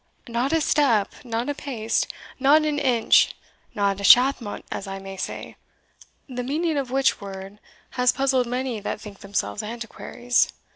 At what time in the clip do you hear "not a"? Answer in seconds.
0.27-0.61, 1.23-1.53, 3.75-4.03